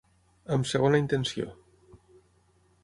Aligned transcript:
Amb 0.55 0.69
segona 0.71 1.03
intenció. 1.03 1.49